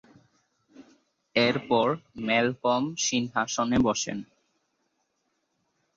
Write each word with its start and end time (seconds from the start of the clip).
এরপর 1.35 1.87
ম্যালকম 2.25 2.81
সিংহাসনে 3.05 3.77
বসেন। 3.79 4.17